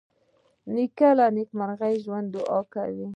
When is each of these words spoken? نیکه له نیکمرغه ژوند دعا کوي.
نیکه 0.73 1.09
له 1.17 1.25
نیکمرغه 1.35 1.89
ژوند 2.03 2.27
دعا 2.35 2.59
کوي. 2.73 3.07